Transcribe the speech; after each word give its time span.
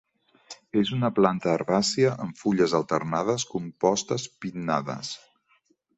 És 0.79 0.91
una 0.95 1.09
planta 1.17 1.51
herbàcia 1.57 2.15
amb 2.25 2.41
fulles 2.45 2.75
alternades 2.81 3.45
compostes 3.53 4.29
pinnades. 4.47 5.17